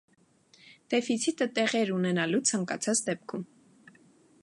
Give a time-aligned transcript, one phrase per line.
[0.93, 3.49] Դեֆիցիտը տեղի էր ունենալու ցանկացած դեպքում։